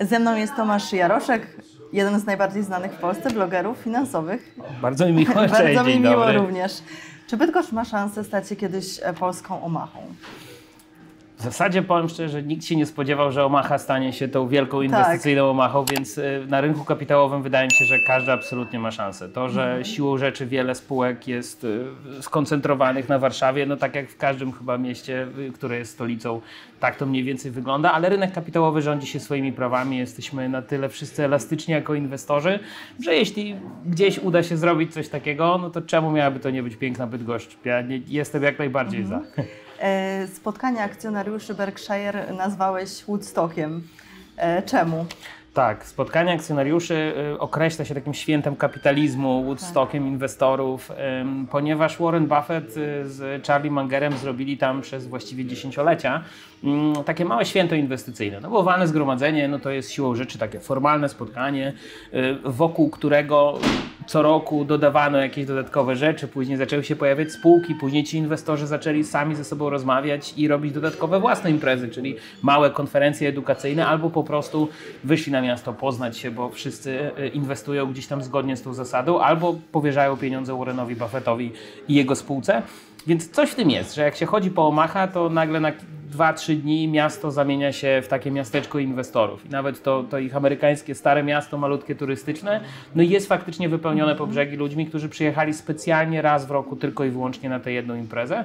Ze 0.00 0.18
mną 0.18 0.36
jest 0.36 0.54
Tomasz 0.56 0.92
Jaroszek, 0.92 1.46
jeden 1.92 2.20
z 2.20 2.24
najbardziej 2.26 2.62
znanych 2.62 2.92
w 2.92 2.96
Polsce 2.96 3.30
blogerów 3.30 3.78
finansowych. 3.78 4.54
Bardzo 4.82 5.06
mi 5.06 5.12
miło, 5.12 5.34
Bardzo 5.48 5.84
mi 5.84 6.00
miło 6.00 6.16
dobry. 6.16 6.38
również. 6.38 6.72
Czy 7.26 7.36
Bydgoszcz 7.36 7.72
ma 7.72 7.84
szansę 7.84 8.24
stać 8.24 8.48
się 8.48 8.56
kiedyś 8.56 9.00
e, 9.02 9.12
polską 9.12 9.62
Omachą? 9.62 9.98
W 11.46 11.48
zasadzie 11.48 11.82
powiem 11.82 12.08
szczerze, 12.08 12.28
że 12.28 12.42
nikt 12.42 12.64
się 12.64 12.76
nie 12.76 12.86
spodziewał, 12.86 13.32
że 13.32 13.44
Omaha 13.44 13.78
stanie 13.78 14.12
się 14.12 14.28
tą 14.28 14.48
wielką 14.48 14.82
inwestycyjną 14.82 15.50
Omachą, 15.50 15.84
więc 15.84 16.18
y, 16.18 16.46
na 16.48 16.60
rynku 16.60 16.84
kapitałowym 16.84 17.42
wydaje 17.42 17.66
mi 17.66 17.72
się, 17.72 17.84
że 17.84 17.98
każdy 18.06 18.32
absolutnie 18.32 18.78
ma 18.78 18.90
szansę. 18.90 19.28
To, 19.28 19.48
że 19.48 19.80
siłą 19.82 20.18
rzeczy 20.18 20.46
wiele 20.46 20.74
spółek 20.74 21.28
jest 21.28 21.64
y, 21.64 21.84
skoncentrowanych 22.20 23.08
na 23.08 23.18
Warszawie, 23.18 23.66
no 23.66 23.76
tak 23.76 23.94
jak 23.94 24.10
w 24.10 24.16
każdym 24.16 24.52
chyba 24.52 24.78
mieście, 24.78 25.26
y, 25.38 25.52
które 25.52 25.78
jest 25.78 25.92
stolicą, 25.92 26.40
tak 26.80 26.96
to 26.96 27.06
mniej 27.06 27.24
więcej 27.24 27.50
wygląda, 27.50 27.92
ale 27.92 28.08
rynek 28.08 28.32
kapitałowy 28.32 28.82
rządzi 28.82 29.06
się 29.06 29.20
swoimi 29.20 29.52
prawami. 29.52 29.98
Jesteśmy 29.98 30.48
na 30.48 30.62
tyle 30.62 30.88
wszyscy 30.88 31.24
elastyczni 31.24 31.74
jako 31.74 31.94
inwestorzy, 31.94 32.58
że 33.04 33.14
jeśli 33.14 33.56
gdzieś 33.84 34.18
uda 34.18 34.42
się 34.42 34.56
zrobić 34.56 34.94
coś 34.94 35.08
takiego, 35.08 35.58
no 35.62 35.70
to 35.70 35.82
czemu 35.82 36.10
miałaby 36.10 36.40
to 36.40 36.50
nie 36.50 36.62
być 36.62 36.76
piękna 36.76 37.06
Bydgoszcz? 37.06 37.56
Ja 37.64 37.82
nie, 37.82 38.00
jestem 38.08 38.42
jak 38.42 38.58
najbardziej 38.58 39.04
za. 39.04 39.20
E, 39.80 40.26
Spotkanie 40.26 40.82
akcjonariuszy 40.82 41.54
Berkshire 41.54 42.32
nazwałeś 42.32 43.04
Woodstockiem. 43.04 43.82
E, 44.36 44.62
Czemu? 44.62 45.06
Tak, 45.54 45.86
spotkanie 45.86 46.32
akcjonariuszy 46.32 47.14
y, 47.34 47.38
określa 47.38 47.84
się 47.84 47.94
takim 47.94 48.14
świętem 48.14 48.56
kapitalizmu, 48.56 49.44
Woodstockiem 49.44 50.06
inwestorów, 50.06 50.90
ym, 51.20 51.46
ponieważ 51.50 51.98
Warren 51.98 52.26
Buffett 52.26 52.72
z 53.04 53.46
Charlie 53.46 53.70
Mangerem 53.70 54.12
zrobili 54.16 54.58
tam 54.58 54.82
przez 54.82 55.06
właściwie 55.06 55.44
dziesięciolecia 55.44 56.22
ym, 56.64 56.92
takie 57.04 57.24
małe 57.24 57.44
święto 57.44 57.74
inwestycyjne. 57.74 58.40
No 58.40 58.50
bo 58.50 58.62
walne 58.62 58.86
zgromadzenie 58.88 59.48
no 59.48 59.58
to 59.58 59.70
jest 59.70 59.90
siłą 59.92 60.14
rzeczy 60.14 60.38
takie 60.38 60.60
formalne 60.60 61.08
spotkanie, 61.08 61.72
wokół 62.44 62.90
którego 62.90 63.58
co 64.06 64.22
roku 64.22 64.64
dodawano 64.64 65.18
jakieś 65.18 65.46
dodatkowe 65.46 65.96
rzeczy, 65.96 66.28
później 66.28 66.58
zaczęły 66.58 66.84
się 66.84 66.96
pojawiać 66.96 67.32
spółki, 67.32 67.74
później 67.74 68.04
ci 68.04 68.18
inwestorzy 68.18 68.66
zaczęli 68.66 69.04
sami 69.04 69.34
ze 69.34 69.44
sobą 69.44 69.70
rozmawiać 69.70 70.34
i 70.36 70.48
robić 70.48 70.72
dodatkowe 70.72 71.20
własne 71.20 71.50
imprezy, 71.50 71.88
czyli 71.88 72.16
małe 72.42 72.70
konferencje 72.70 73.28
edukacyjne 73.28 73.86
albo 73.86 74.10
po 74.10 74.24
prostu 74.24 74.68
wyszli 75.04 75.32
na 75.32 75.42
miasto 75.42 75.72
poznać 75.72 76.18
się, 76.18 76.30
bo 76.30 76.50
wszyscy 76.50 77.10
y, 77.18 77.28
inwestują 77.28 77.92
gdzieś 77.92 78.06
tam 78.06 78.22
zgodnie 78.22 78.56
z 78.56 78.62
tą 78.62 78.74
zasadą, 78.74 79.20
albo 79.20 79.56
powierzają 79.72 80.16
pieniądze 80.16 80.58
Warrenowi 80.58 80.96
Buffettowi 80.96 81.52
i 81.88 81.94
jego 81.94 82.16
spółce. 82.16 82.62
Więc 83.06 83.30
coś 83.30 83.50
w 83.50 83.54
tym 83.54 83.70
jest, 83.70 83.94
że 83.94 84.02
jak 84.02 84.16
się 84.16 84.26
chodzi 84.26 84.50
po 84.50 84.68
Omaha, 84.68 85.08
to 85.08 85.28
nagle 85.28 85.60
na 85.60 85.72
2-3 86.12 86.56
dni 86.56 86.88
miasto 86.88 87.30
zamienia 87.30 87.72
się 87.72 88.00
w 88.04 88.08
takie 88.08 88.30
miasteczko 88.30 88.78
inwestorów. 88.78 89.46
I 89.46 89.48
nawet 89.48 89.82
to, 89.82 90.04
to 90.10 90.18
ich 90.18 90.36
amerykańskie 90.36 90.94
stare 90.94 91.22
miasto, 91.22 91.58
malutkie 91.58 91.94
turystyczne, 91.94 92.60
no 92.94 93.02
jest 93.02 93.28
faktycznie 93.28 93.68
wypełnione 93.68 94.14
po 94.14 94.26
brzegi 94.26 94.56
ludźmi, 94.56 94.86
którzy 94.86 95.08
przyjechali 95.08 95.54
specjalnie 95.54 96.22
raz 96.22 96.46
w 96.46 96.50
roku 96.50 96.76
tylko 96.76 97.04
i 97.04 97.10
wyłącznie 97.10 97.48
na 97.48 97.60
tę 97.60 97.72
jedną 97.72 97.94
imprezę. 97.94 98.44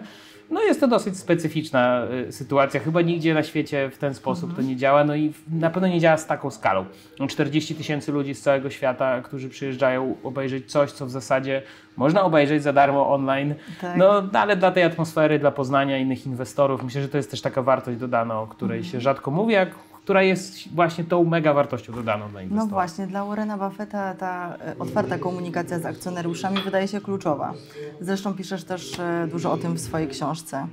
No 0.52 0.62
jest 0.62 0.80
to 0.80 0.88
dosyć 0.88 1.18
specyficzna 1.18 2.04
y, 2.28 2.32
sytuacja. 2.32 2.80
Chyba 2.80 3.02
nigdzie 3.02 3.34
na 3.34 3.44
świecie 3.44 3.90
w 3.90 3.98
ten 3.98 4.14
sposób 4.14 4.56
to 4.56 4.62
nie 4.62 4.76
działa. 4.76 5.04
No 5.04 5.16
i 5.16 5.34
na 5.52 5.70
pewno 5.70 5.88
nie 5.88 6.00
działa 6.00 6.18
z 6.18 6.28
taką 6.28 6.52
skalą. 6.52 6.86
No 7.20 7.28
40 7.28 7.76
tysięcy 7.76 8.12
ludzi 8.12 8.36
z 8.36 8.42
całego 8.42 8.70
świata, 8.70 9.22
którzy 9.22 9.50
przyjeżdżają 9.50 10.16
obejrzeć 10.24 10.72
coś, 10.72 10.92
co 10.92 11.06
w 11.06 11.12
zasadzie 11.12 11.62
można 11.98 12.24
obejrzeć 12.24 12.64
za 12.64 12.74
darmo 12.74 13.14
online. 13.14 13.56
Tak. 13.82 13.98
No 13.98 14.24
ale 14.34 14.56
dla 14.56 14.72
tej 14.72 14.84
atmosfery, 14.84 15.40
dla 15.40 15.52
poznania 15.52 15.98
innych 15.98 16.26
inwestorów, 16.26 16.84
myślę, 16.84 17.02
że 17.02 17.10
to 17.10 17.18
jest 17.18 17.32
też 17.32 17.42
taka 17.42 17.62
wartość 17.62 17.98
dodana, 17.98 18.40
o 18.42 18.48
której 18.48 18.84
się 18.84 19.02
rzadko 19.02 19.32
mówi, 19.32 19.56
a 19.56 19.66
która 20.04 20.24
jest 20.24 20.76
właśnie 20.76 21.04
tą 21.04 21.24
mega 21.24 21.54
wartością 21.54 21.94
dodaną 21.94 22.30
dla 22.30 22.40
No 22.40 22.42
inwestorów. 22.42 22.72
właśnie, 22.72 23.08
dla 23.08 23.26
Warrena 23.26 23.58
Buffetta 23.58 24.14
ta 24.14 24.56
e, 24.68 24.76
otwarta 24.80 25.18
komunikacja 25.18 25.80
z 25.80 25.86
akcjonariuszami 25.86 26.58
wydaje 26.66 26.88
się 26.88 27.02
kluczowa. 27.02 27.54
Zresztą 28.02 28.34
piszesz 28.34 28.64
też 28.64 29.00
e, 29.00 29.28
dużo 29.32 29.52
o 29.52 29.58
tym 29.58 29.74
w 29.74 29.80
swojej 29.82 30.08
książce. 30.08 30.68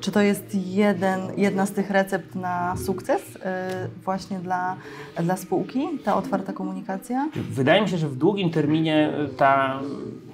Czy 0.00 0.12
to 0.12 0.20
jest 0.20 0.54
jeden, 0.66 1.20
jedna 1.36 1.66
z 1.66 1.72
tych 1.72 1.90
recept 1.90 2.34
na 2.34 2.76
sukces 2.76 3.22
e, 3.42 3.88
właśnie 4.04 4.38
dla, 4.38 4.76
dla 5.22 5.36
spółki, 5.36 5.80
ta 6.04 6.16
otwarta 6.16 6.52
komunikacja? 6.52 7.28
Wydaje 7.50 7.82
mi 7.82 7.88
się, 7.88 7.98
że 7.98 8.08
w 8.08 8.16
długim 8.16 8.50
terminie 8.50 9.12
ta 9.36 9.80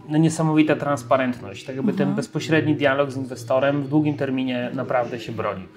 no, 0.09 0.19
niesamowita 0.19 0.77
transparentność, 0.77 1.65
tak 1.65 1.77
jakby 1.77 1.93
ten 1.93 2.15
bezpośredni 2.15 2.75
dialog 2.77 3.11
z 3.11 3.17
inwestorem 3.17 3.83
w 3.83 3.89
długim 3.89 4.17
terminie 4.17 4.71
naprawdę 4.75 5.21
się 5.21 5.33
broni. 5.33 5.69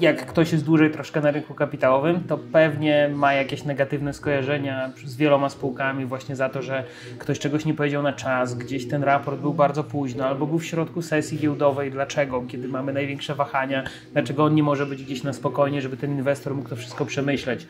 Jak 0.00 0.26
ktoś 0.26 0.52
jest 0.52 0.64
dłużej 0.64 0.90
troszkę 0.90 1.20
na 1.20 1.30
rynku 1.30 1.54
kapitałowym, 1.54 2.24
to 2.24 2.38
pewnie 2.38 3.10
ma 3.14 3.34
jakieś 3.34 3.64
negatywne 3.64 4.12
skojarzenia 4.12 4.90
z 5.04 5.16
wieloma 5.16 5.48
spółkami 5.48 6.06
właśnie 6.06 6.36
za 6.36 6.48
to, 6.48 6.62
że 6.62 6.84
ktoś 7.18 7.38
czegoś 7.38 7.64
nie 7.64 7.74
powiedział 7.74 8.02
na 8.02 8.12
czas, 8.12 8.54
gdzieś 8.54 8.88
ten 8.88 9.02
raport 9.02 9.40
był 9.40 9.54
bardzo 9.54 9.84
późno, 9.84 10.26
albo 10.26 10.46
był 10.46 10.58
w 10.58 10.64
środku 10.64 11.02
sesji 11.02 11.38
giełdowej. 11.38 11.90
Dlaczego? 11.90 12.42
Kiedy 12.48 12.68
mamy 12.68 12.92
największe 12.92 13.34
wahania, 13.34 13.84
dlaczego 14.12 14.44
on 14.44 14.54
nie 14.54 14.62
może 14.62 14.86
być 14.86 15.04
gdzieś 15.04 15.22
na 15.22 15.32
spokojnie, 15.32 15.82
żeby 15.82 15.96
ten 15.96 16.10
inwestor 16.10 16.54
mógł 16.54 16.68
to 16.68 16.76
wszystko 16.76 17.06
przemyśleć. 17.06 17.66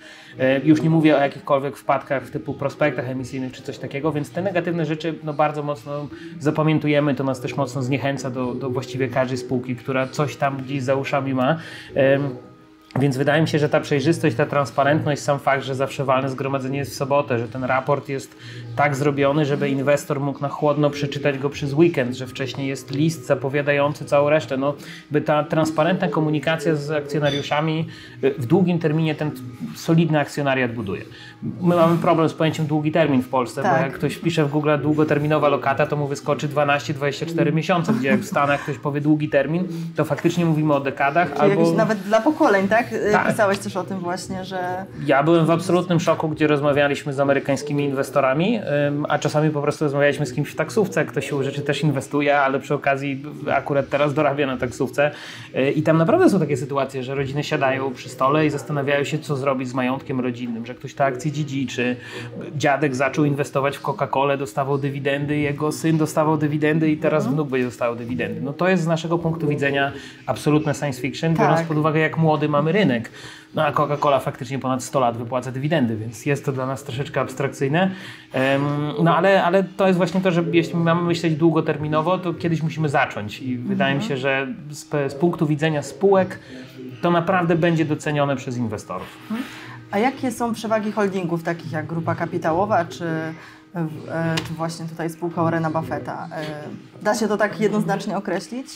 Już 0.65 0.82
nie 0.82 0.91
mówię 0.91 1.16
o 1.16 1.21
jakichkolwiek 1.21 1.77
wpadkach 1.77 2.31
typu 2.31 2.54
prospektach 2.54 3.09
emisyjnych 3.09 3.53
czy 3.53 3.62
coś 3.62 3.78
takiego, 3.78 4.12
więc 4.12 4.31
te 4.31 4.43
negatywne 4.43 4.87
rzeczy 4.87 5.15
no, 5.25 5.32
bardzo 5.32 5.62
mocno 5.62 6.09
zapamiętujemy. 6.38 7.15
To 7.15 7.25
nas 7.25 7.41
też 7.41 7.56
mocno 7.56 7.82
zniechęca 7.82 8.31
do, 8.31 8.54
do 8.54 8.71
właściwie 8.71 9.09
każdej 9.09 9.38
spółki, 9.38 9.77
która 9.77 10.06
coś 10.06 10.37
tam 10.37 10.56
gdzieś 10.56 10.82
za 10.82 10.94
uszami 10.94 11.28
ma. 11.34 11.61
Więc 12.97 13.16
wydaje 13.16 13.43
mi 13.43 13.49
się, 13.49 13.59
że 13.59 13.69
ta 13.69 13.81
przejrzystość, 13.81 14.37
ta 14.37 14.47
transparentność, 14.47 15.22
sam 15.22 15.38
fakt, 15.38 15.65
że 15.65 15.75
zawsze 15.75 16.04
walne 16.04 16.28
zgromadzenie 16.28 16.78
jest 16.78 16.93
w 16.93 16.94
sobotę, 16.94 17.38
że 17.38 17.49
ten 17.49 17.65
raport 17.65 18.09
jest 18.09 18.37
tak 18.76 18.97
zrobiony, 18.97 19.44
żeby 19.44 19.69
inwestor 19.69 20.21
mógł 20.21 20.41
na 20.41 20.49
chłodno 20.49 20.91
przeczytać 20.91 21.38
go 21.38 21.50
przez 21.50 21.72
weekend, 21.72 22.16
że 22.16 22.27
wcześniej 22.27 22.69
jest 22.69 22.91
list 22.91 23.27
zapowiadający 23.27 24.04
całą 24.04 24.31
resztę. 24.31 24.56
No, 24.56 24.75
by 25.10 25.21
ta 25.21 25.44
transparentna 25.44 26.09
komunikacja 26.09 26.77
z 26.77 26.91
akcjonariuszami 26.91 27.87
y, 28.25 28.34
w 28.38 28.47
długim 28.47 28.78
terminie 28.78 29.15
ten 29.15 29.31
solidny 29.77 30.21
akcjonariat 30.21 30.72
buduje. 30.72 31.03
My 31.60 31.77
mamy 31.77 31.98
problem 31.98 32.28
z 32.28 32.34
pojęciem 32.34 32.66
długi 32.66 32.93
termin 32.93 33.22
w 33.22 33.28
Polsce, 33.28 33.62
Tak. 33.62 33.77
bo 33.77 33.82
jak 33.82 33.94
ktoś 33.94 34.16
pisze 34.16 34.44
w 34.44 34.50
Google 34.50 34.71
długoterminowa 34.82 35.48
lokata, 35.48 35.87
to 35.87 35.97
mu 35.97 36.06
wyskoczy 36.06 36.48
12-24 36.48 37.53
miesiące, 37.53 37.93
gdzie 37.93 38.09
jak 38.09 38.21
w 38.21 38.27
Stanach 38.27 38.62
ktoś 38.62 38.78
powie 38.78 39.00
długi 39.00 39.28
termin, 39.28 39.69
to 39.97 40.04
faktycznie 40.04 40.47
mówimy 40.47 40.75
o 40.75 40.81
dekadach 40.81 41.32
Czy 41.34 41.41
albo... 41.41 41.72
nawet 41.72 41.98
dla 41.98 42.21
pokoleń, 42.21 42.69
tak? 42.69 42.78
E, 42.93 43.12
Tak. 43.12 43.28
Pisałeś 43.28 43.59
też 43.59 43.77
o 43.77 43.84
tym 43.84 43.99
właśnie, 43.99 44.44
że 44.44 44.84
Ja 45.06 45.22
byłem 45.22 45.47
w 45.47 45.50
absolutnym 45.50 46.00
szoku, 46.00 46.28
gdzie 46.28 46.47
rozmawialiśmy 46.47 47.12
z 47.12 47.21
amerykańskimi 47.21 47.84
inwestorami, 47.84 48.61
a 49.09 49.19
czasami 49.19 49.50
po 49.50 49.62
prostu 49.62 49.84
rozmawialiśmy 49.84 50.27
z 50.27 50.33
kimś 50.33 50.49
w 50.50 50.55
taksówce, 50.56 51.05
ktoś 51.05 51.28
siłą 51.28 51.43
rzeczy 51.43 51.62
też 51.62 51.83
inwestuje, 51.83 52.39
ale 52.41 52.61
przy 52.61 52.75
okazji 52.75 53.22
akurat 53.53 53.89
teraz 53.89 54.15
dorabia 54.15 54.47
na 54.47 54.56
taksówce. 54.56 55.11
Yy, 55.55 55.71
I 55.71 55.83
tam 55.83 55.99
naprawdę 55.99 56.31
są 56.31 56.41
takie 56.41 56.56
sytuacje, 56.56 57.03
że 57.03 57.15
rodziny 57.15 57.44
siadają 57.44 57.94
przy 57.94 58.09
stole 58.09 58.47
i 58.47 58.50
zastanawiają 58.50 59.05
się, 59.05 59.19
co 59.19 59.37
zrobić 59.37 59.69
z 59.69 59.75
majątkiem 59.75 60.21
rodzinnym, 60.21 60.66
że 60.66 60.75
ktoś 60.75 60.95
te 60.95 61.05
akcje 61.05 61.33
dziedziczy, 61.33 61.97
dziadek 62.56 62.95
zaczął 62.97 63.25
inwestować 63.25 63.77
w 63.77 63.83
Coca-Colę, 63.83 64.39
dostawał 64.39 64.78
dywidendy, 64.78 65.37
jego 65.37 65.72
syn 65.72 65.99
dostawał 65.99 66.37
dywidendy 66.39 66.91
i 66.91 66.97
teraz 66.97 67.27
wnuk 67.27 67.49
będzie 67.49 67.66
dostawał 67.66 67.97
dywidendy. 67.97 68.41
No 68.41 68.53
to 68.53 68.69
jest 68.69 68.83
z 68.83 68.87
naszego 68.87 69.19
punktu 69.19 69.49
widzenia 69.49 69.93
absolutne 70.27 70.75
science 70.75 71.00
fiction, 71.03 71.34
Tak. 71.34 71.47
biorąc 71.49 71.69
pod 71.69 71.77
uwagę, 71.77 72.00
jak 72.00 72.19
młody 72.19 72.49
mamy 72.49 72.67
rynek. 72.72 73.10
No 73.54 73.64
a 73.64 73.72
Coca-Cola 73.72 74.20
faktycznie 74.20 74.58
ponad 74.58 74.84
100 74.84 75.00
lat 75.00 75.16
wypłaca 75.16 75.52
dywidendy, 75.52 75.96
więc 75.96 76.26
jest 76.26 76.44
to 76.44 76.52
dla 76.52 76.66
nas 76.66 76.84
troszeczkę 76.84 77.20
abstrakcyjne. 77.20 77.90
No 79.02 79.16
ale, 79.16 79.44
ale 79.44 79.64
to 79.64 79.86
jest 79.86 79.96
właśnie 79.96 80.20
to, 80.20 80.30
że 80.30 80.44
jeśli 80.52 80.76
mamy 80.76 81.02
myśleć 81.02 81.34
długoterminowo, 81.34 82.18
to 82.18 82.34
kiedyś 82.34 82.62
musimy 82.62 82.88
zacząć 82.88 83.42
i 83.42 83.58
wydaje 83.58 83.94
mi 83.94 84.02
się, 84.02 84.16
że 84.16 84.46
z, 84.70 85.12
z 85.12 85.14
punktu 85.14 85.46
widzenia 85.46 85.82
spółek 85.82 86.38
to 87.03 87.10
naprawdę 87.10 87.56
będzie 87.56 87.84
docenione 87.84 88.36
przez 88.36 88.56
inwestorów. 88.56 89.18
A 89.91 89.98
jakie 89.98 90.30
są 90.30 90.54
przewagi 90.54 90.92
holdingów 90.92 91.42
takich 91.42 91.72
jak 91.72 91.86
grupa 91.86 92.14
kapitałowa, 92.14 92.84
czy, 92.84 93.04
czy 94.48 94.54
właśnie 94.54 94.86
tutaj 94.86 95.10
spółka 95.10 95.42
Warrena 95.42 95.70
Buffetta? 95.70 96.28
E, 96.32 96.44
Da 97.03 97.15
się 97.15 97.28
to 97.28 97.36
tak 97.36 97.60
jednoznacznie 97.60 98.16
określić? 98.16 98.66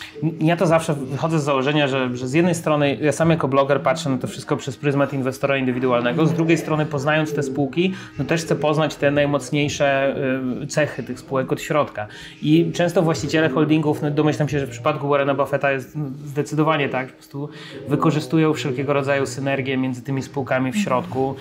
Ja 0.40 0.56
to 0.56 0.66
zawsze 0.66 0.94
wychodzę 0.94 1.40
z 1.40 1.44
założenia, 1.44 1.88
że, 1.88 2.16
że 2.16 2.28
z 2.28 2.32
jednej 2.32 2.54
strony 2.54 2.98
ja 3.00 3.12
sam 3.12 3.30
jako 3.30 3.48
bloger 3.48 3.80
patrzę 3.80 4.10
na 4.10 4.18
to 4.18 4.26
wszystko 4.26 4.56
przez 4.56 4.76
pryzmat 4.76 5.12
inwestora 5.12 5.56
indywidualnego, 5.56 6.26
z 6.26 6.32
drugiej 6.32 6.58
strony 6.58 6.86
poznając 6.86 7.34
te 7.34 7.42
spółki, 7.42 7.94
no 8.18 8.24
też 8.24 8.42
chcę 8.42 8.56
poznać 8.56 8.94
te 8.94 9.10
najmocniejsze 9.10 10.16
y, 10.62 10.66
cechy 10.66 11.02
tych 11.02 11.20
spółek 11.20 11.52
od 11.52 11.60
środka. 11.60 12.06
I 12.42 12.72
często 12.74 13.02
właściciele 13.02 13.48
holdingów, 13.48 14.02
no 14.02 14.10
domyślam 14.10 14.48
się, 14.48 14.60
że 14.60 14.66
w 14.66 14.70
przypadku 14.70 15.08
Warrena 15.08 15.34
Buffetta 15.34 15.72
jest 15.72 15.96
no, 15.96 16.04
zdecydowanie 16.24 16.88
tak, 16.88 17.08
po 17.08 17.14
prostu 17.14 17.48
wykorzystują 17.88 18.52
wszelkiego 18.54 18.92
rodzaju 18.92 19.26
synergie 19.26 19.76
między 19.76 20.02
tymi 20.02 20.22
spółkami 20.22 20.72
w 20.72 20.76
środku, 20.76 21.34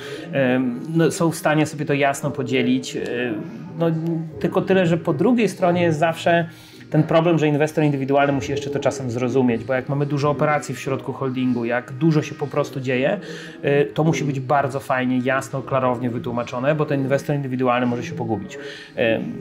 no, 0.93 1.11
są 1.11 1.31
w 1.31 1.35
stanie 1.35 1.65
sobie 1.65 1.85
to 1.85 1.93
jasno 1.93 2.31
podzielić. 2.31 2.97
No, 3.79 3.85
tylko 4.39 4.61
tyle, 4.61 4.85
że 4.85 4.97
po 4.97 5.13
drugiej 5.13 5.49
stronie 5.49 5.81
jest 5.81 5.99
zawsze 5.99 6.49
ten 6.91 7.03
problem, 7.03 7.39
że 7.39 7.47
inwestor 7.47 7.83
indywidualny 7.83 8.33
musi 8.33 8.51
jeszcze 8.51 8.69
to 8.69 8.79
czasem 8.79 9.11
zrozumieć, 9.11 9.63
bo 9.63 9.73
jak 9.73 9.89
mamy 9.89 10.05
dużo 10.05 10.29
operacji 10.29 10.75
w 10.75 10.79
środku 10.79 11.13
holdingu, 11.13 11.65
jak 11.65 11.91
dużo 11.91 12.21
się 12.21 12.35
po 12.35 12.47
prostu 12.47 12.79
dzieje, 12.79 13.19
y, 13.65 13.87
to 13.93 14.03
musi 14.03 14.23
być 14.23 14.39
bardzo 14.39 14.79
fajnie, 14.79 15.19
jasno, 15.23 15.61
klarownie 15.61 16.09
wytłumaczone, 16.09 16.75
bo 16.75 16.85
ten 16.85 17.01
inwestor 17.01 17.35
indywidualny 17.35 17.85
może 17.85 18.03
się 18.03 18.13
pogubić. 18.13 18.55
Y, 18.55 18.99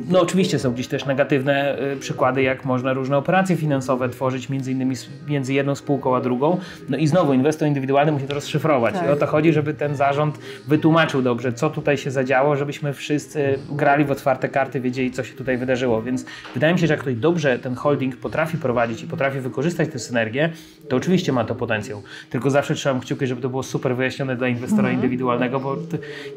no 0.09 0.21
oczywiście 0.21 0.59
są 0.59 0.73
gdzieś 0.73 0.89
też 0.89 1.07
negatywne 1.07 1.79
y, 1.93 1.97
przykłady, 1.97 2.43
jak 2.43 2.65
można 2.65 2.93
różne 2.93 3.17
operacje 3.17 3.57
finansowe 3.57 4.09
tworzyć 4.09 4.49
między 4.49 4.73
innymi 4.73 4.97
między 5.29 5.53
jedną 5.53 5.75
spółką 5.75 6.17
a 6.17 6.21
drugą. 6.21 6.61
No 6.89 6.97
i 6.97 7.07
znowu 7.07 7.33
inwestor 7.33 7.69
indywidualny 7.69 8.13
musi 8.13 8.27
to 8.27 8.35
rozszyfrować. 8.35 8.95
Tak. 8.95 9.07
I 9.07 9.11
o 9.11 9.17
to 9.17 9.27
chodzi, 9.27 9.53
żeby 9.53 9.75
ten 9.75 9.97
zarząd 9.97 10.39
wytłumaczył 10.69 11.23
dobrze, 11.23 11.53
co 11.53 11.71
tutaj 11.71 11.99
się 11.99 12.11
zadziało, 12.11 12.57
żebyśmy 12.57 12.93
wszyscy 12.93 13.59
grali 13.71 14.05
w 14.05 14.11
otwarte 14.11 14.49
karty, 14.49 14.81
wiedzieli, 14.81 15.11
co 15.11 15.25
się 15.25 15.35
tutaj 15.35 15.59
wydarzyło. 15.59 16.03
Więc 16.03 16.25
wydaje 16.55 16.73
mi 16.73 16.79
się, 16.79 16.87
że 16.87 16.95
jak 16.95 17.01
ktoś 17.01 17.15
dobrze 17.15 17.40
ten 17.63 17.75
holding 17.75 18.17
potrafi 18.17 18.59
prowadzić 18.59 19.03
i 19.03 19.07
potrafi 19.07 19.41
wykorzystać 19.41 19.89
tę 19.93 19.99
synergię, 19.99 20.53
to 20.89 20.97
oczywiście 20.97 21.33
ma 21.33 21.45
to 21.45 21.55
potencjał. 21.55 22.03
Tylko 22.31 22.51
zawsze 22.51 22.75
trzeba 22.75 23.01
kciuki, 23.01 23.27
żeby 23.27 23.41
to 23.41 23.49
było 23.49 23.63
super 23.63 23.97
wyjaśnione 23.97 24.37
dla 24.37 24.49
inwestora 24.49 24.81
mhm. 24.81 24.95
indywidualnego, 24.95 25.61
bo 25.61 25.77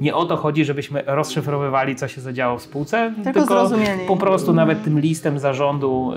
nie 0.01 0.15
o 0.15 0.25
to 0.25 0.37
chodzi, 0.37 0.65
żebyśmy 0.65 1.03
rozszyfrowywali, 1.05 1.95
co 1.95 2.07
się 2.07 2.21
zadziało 2.21 2.57
w 2.57 2.61
spółce, 2.61 3.13
tylko, 3.23 3.39
tylko 3.39 3.69
po 4.07 4.17
prostu 4.17 4.51
mhm. 4.51 4.67
nawet 4.67 4.83
tym 4.83 4.99
listem 4.99 5.39
zarządu, 5.39 6.13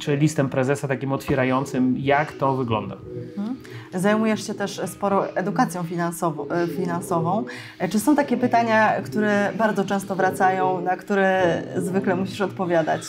czy 0.00 0.16
listem 0.16 0.48
prezesa 0.48 0.88
takim 0.88 1.12
otwierającym, 1.12 1.94
jak 1.98 2.32
to 2.32 2.56
wygląda. 2.56 2.96
Mhm. 3.36 3.56
Zajmujesz 3.94 4.46
się 4.46 4.54
też 4.54 4.80
sporo 4.86 5.36
edukacją 5.36 5.82
finansową, 5.82 6.48
e, 6.48 6.66
finansową. 6.66 7.44
E, 7.78 7.88
czy 7.88 8.00
są 8.00 8.16
takie 8.16 8.36
pytania, 8.36 9.02
które 9.02 9.52
bardzo 9.58 9.84
często 9.84 10.16
wracają, 10.16 10.80
na 10.80 10.96
które 10.96 11.62
zwykle 11.76 12.16
musisz 12.16 12.40
odpowiadać? 12.40 13.02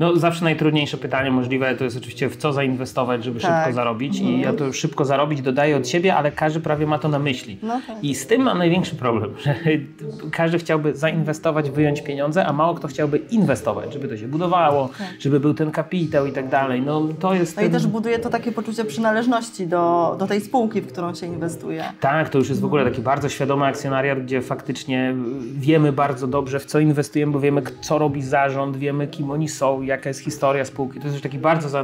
No 0.00 0.16
zawsze 0.16 0.44
najtrudniejsze 0.44 0.96
pytanie 0.96 1.30
możliwe 1.30 1.76
to 1.76 1.84
jest 1.84 1.96
oczywiście 1.96 2.28
w 2.28 2.36
co 2.36 2.52
zainwestować, 2.52 3.24
żeby 3.24 3.40
tak. 3.40 3.64
szybko 3.64 3.72
zarobić 3.72 4.20
i 4.20 4.40
ja 4.40 4.52
to 4.52 4.72
szybko 4.72 5.04
zarobić 5.04 5.42
dodaję 5.42 5.76
od 5.76 5.88
siebie, 5.88 6.14
ale 6.14 6.32
każdy 6.32 6.60
prawie 6.60 6.86
ma 6.86 6.98
to 6.98 7.08
na 7.08 7.18
myśli. 7.18 7.58
No 7.62 7.80
tak. 7.86 8.04
I 8.04 8.14
z 8.14 8.26
tym 8.26 8.42
mam 8.42 8.58
największy 8.58 8.96
problem, 8.96 9.34
że 9.44 9.54
każdy 10.32 10.58
chciałby 10.58 10.96
zainwestować, 10.96 11.70
wyjąć 11.70 12.02
pieniądze, 12.02 12.46
a 12.46 12.52
mało 12.52 12.74
kto 12.74 12.88
chciałby 12.88 13.18
inwestować, 13.18 13.92
żeby 13.92 14.08
to 14.08 14.16
się 14.16 14.28
budowało, 14.28 14.88
tak. 14.98 15.06
żeby 15.18 15.40
był 15.40 15.54
ten 15.54 15.70
kapitał 15.70 16.26
i 16.26 16.32
tak 16.32 16.48
dalej. 16.48 16.82
No 16.82 17.08
to 17.20 17.34
jest... 17.34 17.56
No 17.56 17.62
ten... 17.62 17.70
i 17.70 17.72
też 17.72 17.86
buduje 17.86 18.18
to 18.18 18.30
takie 18.30 18.52
poczucie 18.52 18.84
przynależności 18.84 19.66
do, 19.66 20.16
do 20.18 20.26
tej 20.26 20.40
spółki, 20.40 20.80
w 20.80 20.86
którą 20.86 21.14
się 21.14 21.26
inwestuje. 21.26 21.84
Tak, 22.00 22.28
to 22.28 22.38
już 22.38 22.48
jest 22.48 22.60
w 22.60 22.64
ogóle 22.64 22.84
taki 22.84 23.02
bardzo 23.02 23.28
świadomy 23.28 23.66
akcjonariat, 23.66 24.22
gdzie 24.22 24.42
faktycznie 24.42 25.14
wiemy 25.54 25.92
bardzo 25.92 26.26
dobrze 26.26 26.60
w 26.60 26.66
co 26.66 26.78
inwestujemy, 26.78 27.32
bo 27.32 27.40
wiemy 27.40 27.62
co 27.80 27.98
robi 27.98 28.22
zarząd, 28.22 28.76
wiemy 28.76 29.06
kim 29.06 29.30
oni 29.30 29.48
są, 29.48 29.61
jaka 29.82 30.08
jest 30.10 30.20
historia 30.20 30.64
spółki. 30.64 30.98
To 30.98 31.04
jest 31.04 31.14
już 31.14 31.22
taki 31.22 31.38
bardzo 31.38 31.82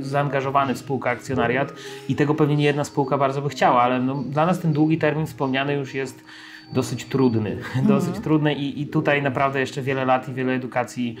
zaangażowany 0.00 0.74
w 0.74 0.78
spółkę 0.78 1.10
akcjonariat 1.10 1.72
i 2.08 2.16
tego 2.16 2.34
pewnie 2.34 2.56
nie 2.56 2.64
jedna 2.64 2.84
spółka 2.84 3.18
bardzo 3.18 3.42
by 3.42 3.48
chciała, 3.48 3.82
ale 3.82 4.00
no, 4.00 4.14
dla 4.14 4.46
nas 4.46 4.60
ten 4.60 4.72
długi 4.72 4.98
termin 4.98 5.26
wspomniany 5.26 5.74
już 5.74 5.94
jest 5.94 6.24
dosyć 6.72 7.04
trudny. 7.04 7.56
Mhm. 7.80 7.86
Dosyć 7.86 8.18
trudny 8.24 8.54
i, 8.54 8.80
i 8.80 8.86
tutaj 8.86 9.22
naprawdę 9.22 9.60
jeszcze 9.60 9.82
wiele 9.82 10.04
lat 10.04 10.28
i 10.28 10.32
wiele 10.32 10.52
edukacji 10.52 11.16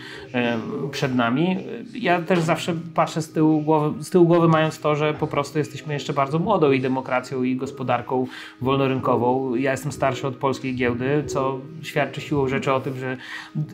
przed 0.90 1.14
nami. 1.14 1.56
Ja 1.94 2.22
też 2.22 2.40
zawsze 2.40 2.74
patrzę 2.94 3.22
z 3.22 3.32
tyłu, 3.32 3.60
głowy, 3.60 4.04
z 4.04 4.10
tyłu 4.10 4.26
głowy 4.26 4.48
mając 4.48 4.80
to, 4.80 4.96
że 4.96 5.14
po 5.14 5.26
prostu 5.26 5.58
jesteśmy 5.58 5.94
jeszcze 5.94 6.12
bardzo 6.12 6.38
młodą 6.38 6.72
i 6.72 6.80
demokracją 6.80 7.42
i 7.42 7.56
gospodarką 7.56 8.26
wolnorynkową. 8.60 9.54
Ja 9.54 9.70
jestem 9.70 9.92
starszy 9.92 10.26
od 10.26 10.36
polskiej 10.36 10.76
giełdy, 10.76 11.24
co 11.26 11.58
świadczy 11.82 12.20
siłą 12.20 12.48
rzeczy 12.48 12.72
o 12.72 12.80
tym, 12.80 12.98
że 12.98 13.16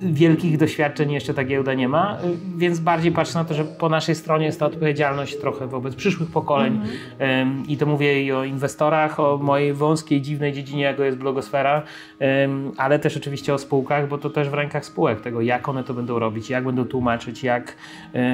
wielkich 0.02 0.58
doświadczeń 0.58 1.12
jeszcze 1.12 1.34
ta 1.34 1.44
giełda 1.44 1.74
nie 1.74 1.88
ma, 1.88 2.18
więc 2.56 2.80
bardziej 2.80 3.12
patrzę 3.12 3.38
na 3.38 3.44
to, 3.44 3.54
że 3.54 3.64
po 3.64 3.88
naszej 3.88 4.14
stronie 4.14 4.46
jest 4.46 4.60
ta 4.60 4.66
odpowiedzialność 4.66 5.40
trochę 5.40 5.66
wobec 5.66 5.94
przyszłych 5.94 6.30
pokoleń 6.30 6.80
mhm. 7.20 7.62
i 7.68 7.76
to 7.76 7.86
mówię 7.86 8.22
i 8.22 8.32
o 8.32 8.44
inwestorach, 8.44 9.20
o 9.20 9.38
mojej 9.42 9.72
wąskiej, 9.72 10.22
dziwnej 10.22 10.52
dziedzinie, 10.52 10.82
jaką 10.82 11.02
jest 11.02 11.18
blogosfera, 11.18 11.65
ale 12.76 12.98
też 12.98 13.16
oczywiście 13.16 13.54
o 13.54 13.58
spółkach, 13.58 14.08
bo 14.08 14.18
to 14.18 14.30
też 14.30 14.48
w 14.48 14.54
rękach 14.54 14.84
spółek 14.84 15.20
tego, 15.20 15.40
jak 15.40 15.68
one 15.68 15.84
to 15.84 15.94
będą 15.94 16.18
robić, 16.18 16.50
jak 16.50 16.64
będą 16.64 16.84
tłumaczyć, 16.84 17.42
jak 17.42 17.76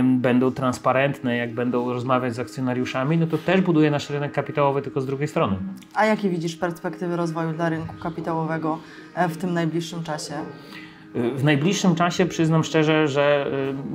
będą 0.05 0.51
transparentne, 0.51 1.37
jak 1.37 1.55
będą 1.55 1.93
rozmawiać 1.93 2.35
z 2.35 2.39
akcjonariuszami, 2.39 3.19
no 3.19 3.27
to 3.27 3.39
też 3.39 3.61
buduje 3.61 3.91
nasz 3.91 4.11
rynek 4.11 4.33
kapitałowy, 4.33 4.83
tylko 4.83 5.01
z 5.01 5.07
drugiej 5.07 5.29
strony. 5.29 5.57
A 5.95 6.07
jakie 6.07 6.31
widzisz 6.31 6.57
perspektywy 6.57 7.17
rozwoju 7.17 7.53
dla 7.53 7.69
rynku 7.69 7.95
kapitałowego 8.03 8.79
e, 9.15 9.29
w 9.29 9.37
tym 9.37 9.55
najbliższym 9.55 10.03
czasie? 10.05 10.35
W 11.15 11.45
najbliższym 11.45 11.95
czasie 11.95 12.27
przyznam 12.27 12.65
szczerze, 12.65 13.09
że 13.09 13.47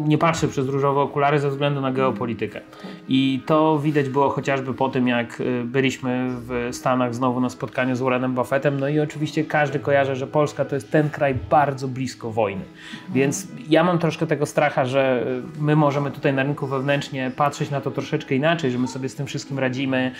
y, 0.05 0.07
nie 0.09 0.17
patrzę 0.17 0.47
przez 0.47 0.67
różowe 0.67 1.01
okulary 1.01 1.39
ze 1.39 1.49
względu 1.49 1.81
na 1.81 1.91
geopolitykę. 1.91 2.61
I 3.09 3.41
to 3.45 3.79
widać 3.79 4.09
było 4.09 4.29
chociażby 4.29 4.73
po 4.73 4.89
tym, 4.89 5.07
jak 5.07 5.41
y, 5.41 5.63
byliśmy 5.65 6.27
w 6.29 6.69
Stanach 6.71 7.15
znowu 7.15 7.39
na 7.39 7.49
spotkaniu 7.49 7.95
z 7.95 7.99
Warrenem 7.99 8.33
Buffettem. 8.33 8.79
No 8.79 8.87
i 8.87 8.99
oczywiście 8.99 9.43
każdy 9.43 9.79
kojarzy, 9.79 10.15
że 10.15 10.27
Polska 10.27 10.65
to 10.65 10.75
jest 10.75 10.91
ten 10.91 11.09
kraj 11.09 11.35
bardzo 11.49 11.87
blisko 11.87 12.31
wojny. 12.31 12.61
Więc 13.09 13.47
ja 13.69 13.83
mam 13.83 13.99
troszkę 13.99 14.27
tego 14.27 14.45
stracha, 14.45 14.85
że 14.85 15.25
y, 15.57 15.61
my 15.61 15.75
możemy 15.75 16.11
tutaj 16.11 16.33
na 16.33 16.43
rynku 16.43 16.67
wewnętrznie 16.67 17.31
patrzeć 17.35 17.69
na 17.69 17.81
to 17.81 17.91
troszeczkę 17.91 18.35
inaczej, 18.35 18.71
że 18.71 18.77
my 18.77 18.87
sobie 18.87 19.09
z 19.09 19.15
tym 19.15 19.25
wszystkim 19.25 19.59
radzimy, 19.59 20.11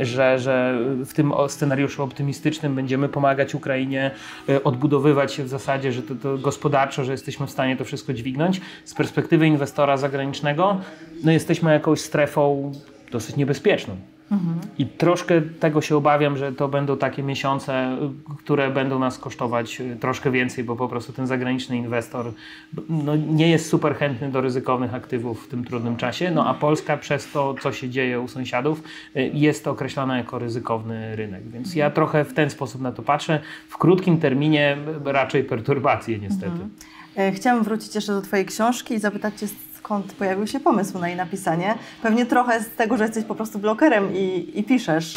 że, 0.00 0.38
że 0.38 0.78
w 1.06 1.12
tym 1.12 1.32
scenariuszu 1.48 2.02
optymistycznym 2.02 2.74
będziemy 2.74 3.08
pomagać 3.08 3.54
Ukrainie 3.54 4.10
odbudowywać 4.64 5.34
się 5.34 5.44
w 5.44 5.48
zasadzie 5.48 5.93
że 5.94 6.02
to, 6.02 6.14
to 6.14 6.38
gospodarczo, 6.38 7.04
że 7.04 7.12
jesteśmy 7.12 7.46
w 7.46 7.50
stanie 7.50 7.76
to 7.76 7.84
wszystko 7.84 8.12
dźwignąć. 8.12 8.60
Z 8.84 8.94
perspektywy 8.94 9.46
inwestora 9.46 9.96
zagranicznego, 9.96 10.80
no 11.24 11.32
jesteśmy 11.32 11.72
jakąś 11.72 12.00
strefą 12.00 12.72
dosyć 13.12 13.36
niebezpieczną. 13.36 13.96
Mhm. 14.30 14.60
I 14.78 14.86
troszkę 14.86 15.42
tego 15.42 15.80
się 15.80 15.96
obawiam, 15.96 16.36
że 16.36 16.52
to 16.52 16.68
będą 16.68 16.96
takie 16.96 17.22
miesiące, 17.22 17.98
które 18.38 18.70
będą 18.70 18.98
nas 18.98 19.18
kosztować 19.18 19.80
y, 19.80 19.96
troszkę 20.00 20.30
więcej, 20.30 20.64
bo 20.64 20.76
po 20.76 20.88
prostu 20.88 21.12
ten 21.12 21.26
zagraniczny 21.26 21.76
inwestor 21.76 22.32
no, 22.88 23.16
nie 23.16 23.50
jest 23.50 23.68
super 23.68 23.96
chętny 23.96 24.30
do 24.30 24.40
ryzykownych 24.40 24.94
aktywów 24.94 25.44
w 25.44 25.48
tym 25.48 25.64
trudnym 25.64 25.96
czasie, 25.96 26.30
no 26.30 26.46
a 26.46 26.54
Polska 26.54 26.96
przez 26.96 27.30
to, 27.32 27.54
co 27.62 27.72
się 27.72 27.90
dzieje 27.90 28.20
u 28.20 28.28
sąsiadów, 28.28 28.82
y, 29.16 29.30
jest 29.34 29.66
określana 29.66 30.18
jako 30.18 30.38
ryzykowny 30.38 31.16
rynek. 31.16 31.48
Więc 31.48 31.74
ja 31.74 31.90
trochę 31.90 32.24
w 32.24 32.34
ten 32.34 32.50
sposób 32.50 32.80
na 32.80 32.92
to 32.92 33.02
patrzę. 33.02 33.40
W 33.68 33.78
krótkim 33.78 34.18
terminie 34.18 34.76
raczej 35.04 35.44
perturbacje 35.44 36.18
niestety. 36.18 36.46
Mhm. 36.46 36.70
E, 37.16 37.32
chciałam 37.32 37.64
wrócić 37.64 37.94
jeszcze 37.94 38.12
do 38.12 38.22
Twojej 38.22 38.46
książki 38.46 38.94
i 38.94 38.98
zapytać 38.98 39.40
Cię, 39.40 39.46
skąd 39.84 40.12
pojawił 40.12 40.46
się 40.46 40.60
pomysł 40.60 40.98
na 40.98 41.08
jej 41.08 41.16
napisanie. 41.16 41.74
Pewnie 42.02 42.26
trochę 42.26 42.60
z 42.60 42.70
tego, 42.70 42.96
że 42.96 43.04
jesteś 43.04 43.24
po 43.24 43.34
prostu 43.34 43.58
blokerem 43.58 44.14
i, 44.14 44.52
i 44.54 44.64
piszesz. 44.64 45.14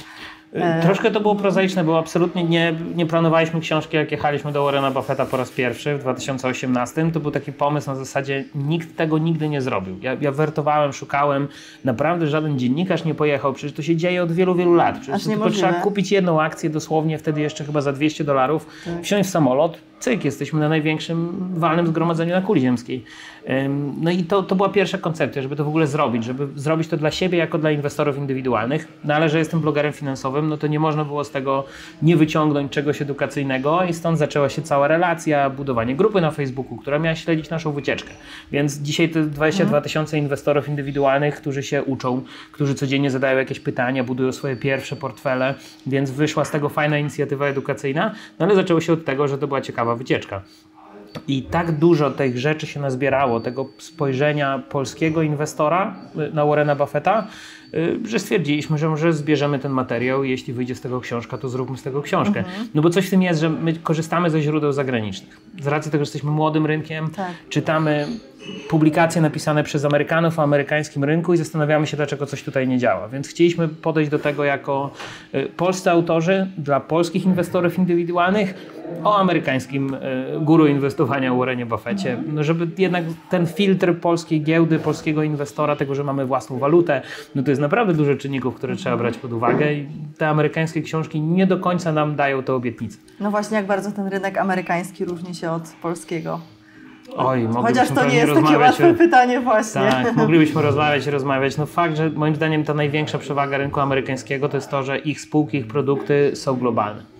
E, 0.53 0.81
troszkę 0.81 1.11
to 1.11 1.19
było 1.19 1.35
prozaiczne, 1.35 1.83
bo 1.83 1.99
absolutnie 1.99 2.43
nie, 2.43 2.75
nie 2.95 3.05
planowaliśmy 3.05 3.59
książki, 3.59 3.97
jak 3.97 4.11
jechaliśmy 4.11 4.51
do 4.51 4.63
Warrena 4.63 4.91
Buffetta 4.91 5.25
po 5.25 5.37
raz 5.37 5.49
pierwszy 5.49 5.97
w 5.97 5.99
2018. 5.99 7.11
To 7.11 7.19
był 7.19 7.31
taki 7.31 7.53
pomysł 7.53 7.89
na 7.89 7.95
zasadzie, 7.95 8.43
nikt 8.55 8.97
tego 8.97 9.17
nigdy 9.17 9.49
nie 9.49 9.61
zrobił. 9.61 9.97
Ja, 10.01 10.17
ja 10.21 10.31
wertowałem, 10.31 10.93
szukałem, 10.93 11.47
naprawdę 11.83 12.27
żaden 12.27 12.59
dziennikarz 12.59 13.05
nie 13.05 13.15
pojechał, 13.15 13.53
przecież 13.53 13.75
to 13.75 13.81
się 13.81 13.95
dzieje 13.95 14.23
od 14.23 14.31
wielu, 14.31 14.55
wielu 14.55 14.73
lat. 14.75 14.99
Przecież 14.99 15.23
tylko 15.23 15.49
trzeba 15.49 15.73
kupić 15.73 16.11
jedną 16.11 16.41
akcję 16.41 16.69
dosłownie, 16.69 17.17
wtedy 17.17 17.41
jeszcze 17.41 17.65
chyba 17.65 17.81
za 17.81 17.93
200 17.93 18.23
dolarów, 18.23 18.67
tak. 18.85 19.03
wsiąść 19.03 19.29
w 19.29 19.31
samolot, 19.31 19.77
cyk, 19.99 20.25
jesteśmy 20.25 20.59
na 20.59 20.69
największym 20.69 21.49
walnym 21.53 21.87
zgromadzeniu 21.87 22.33
na 22.33 22.41
kuli 22.41 22.61
ziemskiej. 22.61 23.03
No 23.97 24.11
i 24.11 24.23
to, 24.23 24.43
to 24.43 24.55
była 24.55 24.69
pierwsza 24.69 24.97
koncepcja, 24.97 25.41
żeby 25.41 25.55
to 25.55 25.63
w 25.63 25.67
ogóle 25.67 25.87
zrobić, 25.87 26.23
żeby 26.23 26.47
zrobić 26.55 26.87
to 26.87 26.97
dla 26.97 27.11
siebie 27.11 27.37
jako 27.37 27.57
dla 27.57 27.71
inwestorów 27.71 28.17
indywidualnych. 28.17 28.87
No 29.03 29.13
ale 29.13 29.29
że 29.29 29.39
jestem 29.39 29.59
blogerem 29.59 29.93
finansowym, 29.93 30.49
no 30.49 30.57
to 30.57 30.67
nie 30.67 30.79
można 30.79 31.05
było 31.05 31.23
z 31.23 31.31
tego 31.31 31.63
nie 32.01 32.17
wyciągnąć 32.17 32.71
czegoś 32.71 33.01
edukacyjnego 33.01 33.83
i 33.83 33.93
stąd 33.93 34.19
zaczęła 34.19 34.49
się 34.49 34.61
cała 34.61 34.87
relacja, 34.87 35.49
budowanie 35.49 35.95
grupy 35.95 36.21
na 36.21 36.31
Facebooku, 36.31 36.77
która 36.77 36.99
miała 36.99 37.15
śledzić 37.15 37.49
naszą 37.49 37.71
wycieczkę. 37.71 38.09
Więc 38.51 38.77
dzisiaj 38.77 39.09
to 39.09 39.21
22 39.21 39.63
mhm. 39.63 39.83
tysiące 39.83 40.17
inwestorów 40.17 40.69
indywidualnych, 40.69 41.35
którzy 41.35 41.63
się 41.63 41.83
uczą, 41.83 42.21
którzy 42.51 42.75
codziennie 42.75 43.11
zadają 43.11 43.37
jakieś 43.37 43.59
pytania, 43.59 44.03
budują 44.03 44.31
swoje 44.31 44.55
pierwsze 44.55 44.95
portfele, 44.95 45.55
więc 45.85 46.11
wyszła 46.11 46.45
z 46.45 46.51
tego 46.51 46.69
fajna 46.69 46.97
inicjatywa 46.97 47.47
edukacyjna, 47.47 48.15
no 48.39 48.45
ale 48.45 48.55
zaczęło 48.55 48.81
się 48.81 48.93
od 48.93 49.05
tego, 49.05 49.27
że 49.27 49.37
to 49.37 49.47
była 49.47 49.61
ciekawa 49.61 49.86
wycieczka. 49.95 50.41
I 51.27 51.43
tak 51.43 51.71
dużo 51.71 52.11
tych 52.11 52.37
rzeczy 52.37 52.67
się 52.67 52.79
nazbierało, 52.79 53.39
tego 53.39 53.69
spojrzenia 53.77 54.63
polskiego 54.69 55.21
inwestora 55.21 55.95
y, 56.29 56.33
na 56.33 56.45
Warrena 56.45 56.75
Buffetta, 56.75 57.27
że 58.05 58.19
stwierdziliśmy, 58.19 58.77
że 58.77 58.89
może 58.89 59.13
zbierzemy 59.13 59.59
ten 59.59 59.71
materiał 59.71 60.23
i 60.23 60.29
jeśli 60.29 60.53
wyjdzie 60.53 60.75
z 60.75 60.81
tego 60.81 61.01
książka, 61.01 61.37
to 61.37 61.49
zróbmy 61.49 61.77
z 61.77 61.83
tego 61.83 62.01
książkę. 62.01 62.43
No 62.75 62.81
bo 62.81 62.89
coś 62.89 63.07
w 63.07 63.09
tym 63.09 63.21
jest, 63.21 63.39
że 63.39 63.49
my 63.49 63.73
korzystamy 63.73 64.29
ze 64.29 64.41
źródeł 64.41 64.71
zagranicznych. 64.71 65.41
Z 65.61 65.67
racji 65.67 65.91
tego, 65.91 66.05
że 66.05 66.07
jesteśmy 66.09 66.31
młodym 66.31 66.65
rynkiem, 66.65 67.09
Tak. 67.09 67.31
czytamy 67.49 68.07
publikacje 68.69 69.21
napisane 69.21 69.63
przez 69.63 69.85
Amerykanów 69.85 70.39
o 70.39 70.43
amerykańskim 70.43 71.03
rynku 71.03 71.33
i 71.33 71.37
zastanawiamy 71.37 71.87
się, 71.87 71.97
dlaczego 71.97 72.25
coś 72.25 72.43
tutaj 72.43 72.67
nie 72.67 72.77
działa. 72.77 73.07
Więc 73.07 73.27
chcieliśmy 73.27 73.67
podejść 73.67 74.11
do 74.11 74.19
tego 74.19 74.43
jako 74.43 74.91
y, 75.35 75.47
polscy 75.57 75.91
autorzy 75.91 76.47
dla 76.57 76.79
polskich 76.79 77.25
inwestorów 77.25 77.77
indywidualnych 77.77 78.53
o 79.03 79.17
amerykańskim 79.17 79.93
y, 79.93 79.99
guru 80.41 80.67
inwestowania 80.67 81.33
Warrenie 81.33 81.65
Buffetcie, 81.65 82.17
no 82.33 82.43
żeby 82.43 82.67
jednak 82.77 83.03
ten 83.29 83.47
filtr 83.47 83.95
polskiej 83.95 84.41
giełdy, 84.41 84.79
polskiego 84.79 85.23
inwestora, 85.23 85.75
tego, 85.75 85.95
że 85.95 86.03
mamy 86.03 86.25
własną 86.25 86.59
walutę, 86.59 87.01
no 87.35 87.43
to 87.43 87.49
jest 87.51 87.56
naprawdę 87.59 87.93
dużo 87.93 88.15
czynników, 88.15 88.55
które 88.55 88.75
trzeba 88.75 88.97
brać 88.97 89.17
pod 89.17 89.33
uwagę 89.33 89.73
i 89.73 89.87
te 90.17 90.27
amerykańskie 90.29 90.81
książki 90.81 91.21
nie 91.21 91.47
do 91.47 91.57
końca 91.59 91.91
nam 91.91 92.15
dają 92.15 92.43
te 92.43 92.53
obietnice. 92.53 92.97
No 93.19 93.31
właśnie, 93.31 93.57
jak 93.57 93.65
bardzo 93.65 93.91
ten 93.91 94.07
rynek 94.07 94.37
amerykański 94.37 95.05
różni 95.05 95.35
się 95.35 95.51
od 95.51 95.63
polskiego. 95.81 96.39
Oj, 97.15 97.47
Chociaż 97.53 97.89
to 97.89 98.05
nie 98.05 98.15
jest 98.15 98.33
takie 98.33 98.57
łatwe 98.57 98.89
o- 98.89 98.93
pytanie 98.93 99.39
właśnie. 99.41 99.81
Tak, 99.81 100.15
moglibyśmy 100.15 100.61
rozmawiać 100.61 101.07
i 101.07 101.11
rozmawiać. 101.11 101.57
No 101.57 101.65
fakt, 101.65 101.97
że 101.97 102.09
moim 102.09 102.35
zdaniem 102.35 102.63
ta 102.63 102.73
największa 102.73 103.17
przewaga 103.17 103.57
rynku 103.57 103.79
amerykańskiego 103.79 104.49
to 104.49 104.57
jest 104.57 104.69
to, 104.69 104.83
że 104.83 104.97
ich 104.99 105.21
spółki, 105.21 105.57
ich 105.57 105.67
produkty 105.67 106.31
są 106.35 106.55
globalne. 106.55 107.16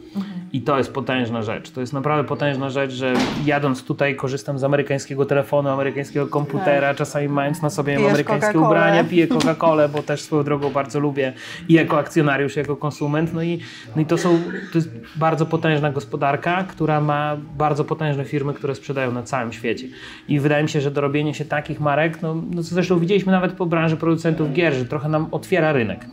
I 0.58 0.62
to 0.62 0.78
jest 0.78 0.94
potężna 0.94 1.42
rzecz. 1.42 1.72
To 1.72 1.82
jest 1.82 1.94
naprawdę 1.94 2.28
potężna 2.28 2.70
rzecz, 2.70 2.92
że 2.92 3.14
jadąc 3.46 3.84
tutaj 3.84 4.16
korzystam 4.16 4.60
z 4.60 4.64
amerykańskiego 4.64 5.26
telefonu, 5.26 5.70
amerykańskiego 5.70 6.28
komputera, 6.28 6.94
czasami 6.96 7.30
mając 7.30 7.62
na 7.62 7.70
sobie 7.70 7.94
Tak. 7.94 8.00
Pijesz 8.00 8.14
amerykańskie 8.14 8.60
ubrania, 8.60 9.04
piję 9.04 9.28
Coca-Colę, 9.28 9.90
bo 9.90 10.04
też 10.04 10.22
swoją 10.22 10.44
drogą 10.44 10.70
bardzo 10.70 11.00
lubię 11.00 11.34
i 11.70 11.74
jako 11.74 11.98
akcjonariusz, 11.98 12.56
i 12.56 12.60
jako 12.60 12.76
konsument. 12.76 13.34
No 13.34 13.44
i, 13.44 13.60
no 13.96 14.02
i 14.02 14.06
to 14.06 14.18
są, 14.18 14.40
to 14.72 14.78
jest 14.78 14.90
bardzo 15.16 15.46
potężna 15.46 15.92
gospodarka, 15.92 16.64
która 16.64 17.02
ma 17.02 17.38
bardzo 17.58 17.84
potężne 17.84 18.26
firmy, 18.26 18.54
które 18.54 18.76
sprzedają 18.76 19.12
na 19.12 19.24
całym 19.24 19.54
świecie. 19.54 19.88
I 20.28 20.40
wydaje 20.40 20.64
mi 20.64 20.70
się, 20.70 20.82
że 20.82 20.92
dorobienie 20.92 21.34
się 21.34 21.46
takich 21.46 21.80
marek, 21.80 22.22
no, 22.22 22.36
no 22.52 22.64
co 22.64 22.76
zresztą 22.76 23.00
widzieliśmy 23.00 23.32
nawet 23.32 23.52
po 23.52 23.66
branży 23.66 23.98
producentów 23.98 24.54
gier, 24.54 24.74
że 24.74 24.86
trochę 24.86 25.10
nam 25.10 25.28
otwiera 25.32 25.72
rynek. 25.74 26.06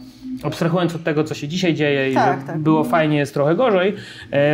Abstrahując 0.44 0.94
od 0.94 1.04
tego, 1.04 1.24
co 1.24 1.34
się 1.34 1.48
dzisiaj 1.48 1.74
dzieje 1.74 2.10
i 2.10 2.14
Tak, 2.14 2.40
że 2.40 2.46
tak. 2.46 2.58
było 2.58 2.84
fajnie, 2.84 3.16
jest 3.18 3.34
trochę 3.34 3.54
gorzej, 3.54 3.94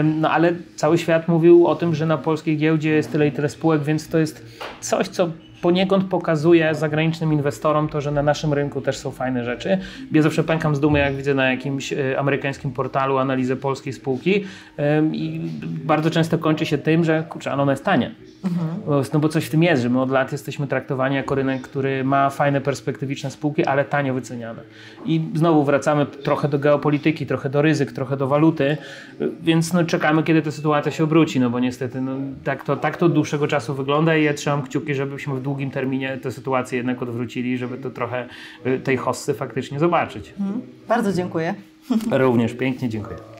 no 0.04 0.30
ale 0.30 0.52
cały 0.76 0.98
świat 0.98 1.28
mówił 1.28 1.66
o 1.66 1.74
tym, 1.74 1.94
że 1.94 2.06
na 2.06 2.18
polskiej 2.18 2.56
giełdzie 2.56 2.90
jest 2.90 3.12
tyle 3.12 3.26
i 3.26 3.32
tyle 3.32 3.48
spółek, 3.48 3.82
więc 3.82 4.08
to 4.08 4.18
jest 4.18 4.46
coś, 4.80 5.08
co 5.08 5.28
poniekąd 5.62 6.04
pokazuje 6.04 6.74
zagranicznym 6.74 7.32
inwestorom 7.32 7.88
to, 7.88 8.00
że 8.00 8.10
na 8.10 8.22
naszym 8.22 8.52
rynku 8.52 8.80
też 8.80 8.96
są 8.98 9.10
fajne 9.10 9.44
rzeczy. 9.44 9.78
Ja 10.12 10.22
zawsze 10.22 10.44
pękam 10.44 10.74
z 10.76 10.80
dumy, 10.80 10.98
jak 10.98 11.14
widzę 11.16 11.34
na 11.34 11.50
jakimś 11.50 11.92
e, 11.92 12.18
amerykańskim 12.18 12.70
portalu 12.72 13.18
analizę 13.18 13.56
polskiej 13.56 13.92
spółki 13.92 14.44
i 15.12 15.40
bardzo 15.84 16.10
często 16.10 16.38
kończy 16.38 16.66
się 16.66 16.78
tym, 16.78 17.04
że 17.04 17.24
kurczę, 17.28 17.52
ale 17.52 17.62
ona 17.62 17.72
jest 17.72 17.84
tania. 17.84 18.10
Bo- 18.86 19.02
No 19.12 19.20
bo 19.20 19.28
coś 19.28 19.44
w 19.44 19.50
tym 19.50 19.62
jest, 19.62 19.82
że 19.82 19.88
my 19.88 20.00
od 20.00 20.10
lat 20.10 20.32
jesteśmy 20.32 20.66
traktowani 20.66 21.16
jako 21.16 21.34
rynek, 21.34 21.62
który 21.62 22.04
ma 22.04 22.30
fajne, 22.30 22.60
perspektywiczne 22.60 23.30
spółki, 23.30 23.64
ale 23.64 23.84
tanio 23.84 24.14
wyceniane. 24.14 24.62
I 25.06 25.20
znowu 25.34 25.64
wracamy 25.64 26.06
trochę 26.06 26.48
do 26.48 26.58
geopolityki, 26.58 27.26
trochę 27.26 27.48
do 27.50 27.62
ryzyk, 27.62 27.92
trochę 27.92 28.16
do 28.16 28.26
waluty, 28.26 28.76
więc 29.42 29.72
no 29.72 29.84
czekamy, 29.84 30.22
kiedy 30.22 30.42
ta 30.42 30.50
sytuacja 30.50 30.92
się 30.92 31.04
obróci, 31.04 31.40
no 31.40 31.50
bo 31.50 31.60
niestety 31.60 32.00
no, 32.00 32.12
tak, 32.44 32.64
to, 32.64 32.76
tak 32.76 32.96
to 32.96 33.06
od 33.06 33.12
dłuższego 33.12 33.46
czasu 33.48 33.74
wygląda 33.74 34.16
i 34.16 34.24
ja 34.24 34.34
trzymam 34.34 34.62
kciuki, 34.62 34.94
żebyśmy 34.94 35.34
w 35.34 35.42
długim 35.50 35.70
terminie 35.70 36.18
tę 36.18 36.32
sytuację 36.32 36.76
jednak 36.76 37.02
odwrócili, 37.02 37.58
żeby 37.58 37.78
to 37.78 37.90
trochę 37.90 38.28
y, 38.66 38.78
tej 38.80 38.96
hossy 38.96 39.34
faktycznie 39.34 39.78
zobaczyć. 39.78 40.34
Bardzo 40.88 41.12
dziękuję. 41.12 41.54
Również 42.10 42.54
pięknie 42.54 42.88
dziękuję. 42.88 43.39